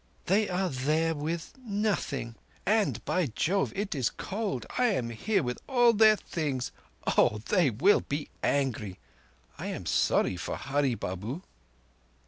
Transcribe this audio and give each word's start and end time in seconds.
"They 0.25 0.49
are 0.49 0.67
there—with 0.69 1.59
nothing; 1.63 2.33
and, 2.65 3.05
by 3.05 3.27
Jove, 3.27 3.71
it 3.75 3.93
is 3.93 4.09
cold! 4.09 4.65
I 4.75 4.85
am 4.85 5.11
here 5.11 5.43
with 5.43 5.59
all 5.69 5.93
their 5.93 6.15
things. 6.15 6.71
Oh, 7.05 7.39
they 7.49 7.69
will 7.69 7.99
be 8.01 8.27
angry! 8.41 8.97
I 9.59 9.67
am 9.67 9.85
sorry 9.85 10.37
for 10.37 10.57
Hurree 10.57 10.95
Babu." 10.95 11.43